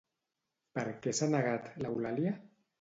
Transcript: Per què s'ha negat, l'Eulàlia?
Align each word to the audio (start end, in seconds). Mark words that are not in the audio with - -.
Per 0.77 0.85
què 1.05 1.15
s'ha 1.19 1.29
negat, 1.35 1.71
l'Eulàlia? 1.87 2.37